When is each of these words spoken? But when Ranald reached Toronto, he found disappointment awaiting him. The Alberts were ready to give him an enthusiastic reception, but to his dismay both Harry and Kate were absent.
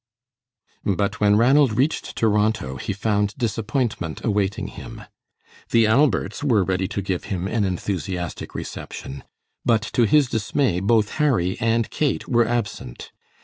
But 0.83 1.19
when 1.19 1.35
Ranald 1.35 1.73
reached 1.77 2.15
Toronto, 2.15 2.77
he 2.77 2.91
found 2.91 3.37
disappointment 3.37 4.25
awaiting 4.25 4.69
him. 4.69 5.03
The 5.69 5.85
Alberts 5.85 6.43
were 6.43 6.63
ready 6.63 6.87
to 6.87 7.03
give 7.03 7.25
him 7.25 7.47
an 7.47 7.65
enthusiastic 7.65 8.55
reception, 8.55 9.23
but 9.63 9.83
to 9.93 10.07
his 10.07 10.27
dismay 10.27 10.79
both 10.79 11.11
Harry 11.21 11.55
and 11.59 11.87
Kate 11.91 12.27
were 12.27 12.47
absent. 12.47 13.11